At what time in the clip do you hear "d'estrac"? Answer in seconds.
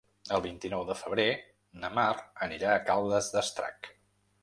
3.37-3.97